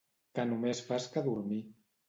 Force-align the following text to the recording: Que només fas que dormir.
Que 0.39 0.45
només 0.53 0.81
fas 0.89 1.07
que 1.13 1.25
dormir. 1.31 1.63